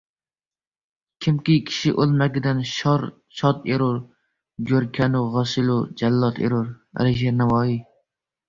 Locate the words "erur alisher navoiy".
6.49-7.79